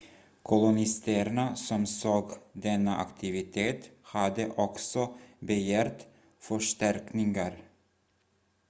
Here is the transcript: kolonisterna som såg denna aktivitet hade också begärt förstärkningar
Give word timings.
kolonisterna 0.43 1.55
som 1.55 1.85
såg 1.85 2.31
denna 2.53 2.97
aktivitet 2.97 3.89
hade 4.01 4.49
också 4.51 5.17
begärt 5.39 6.07
förstärkningar 6.39 7.57